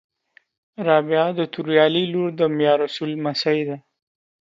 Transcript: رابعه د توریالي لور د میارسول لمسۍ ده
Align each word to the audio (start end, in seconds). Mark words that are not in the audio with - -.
رابعه 0.87 1.29
د 1.39 1.41
توریالي 1.53 2.03
لور 2.13 2.29
د 2.39 2.41
میارسول 2.57 3.09
لمسۍ 3.15 3.59
ده 3.67 3.77